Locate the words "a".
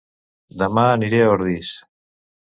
1.25-1.27